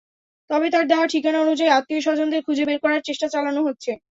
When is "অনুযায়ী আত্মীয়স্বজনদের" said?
1.41-2.41